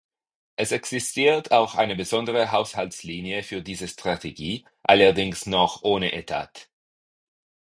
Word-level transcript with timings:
Es 0.55 0.71
existiert 0.71 1.51
auch 1.51 1.75
eine 1.75 1.95
besondere 1.95 2.51
Haushaltslinie 2.51 3.43
für 3.43 3.61
diese 3.61 3.87
Strategie, 3.87 4.65
allerdings 4.81 5.45
noch 5.45 5.83
ohne 5.83 6.13
Etat. 6.13 6.71